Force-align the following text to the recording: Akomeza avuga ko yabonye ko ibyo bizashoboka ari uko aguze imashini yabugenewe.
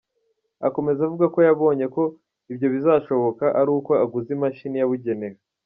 Akomeza 0.67 0.99
avuga 1.07 1.25
ko 1.33 1.39
yabonye 1.47 1.85
ko 1.95 2.03
ibyo 2.51 2.67
bizashoboka 2.73 3.45
ari 3.59 3.69
uko 3.77 3.91
aguze 4.03 4.29
imashini 4.37 4.77
yabugenewe. 4.79 5.37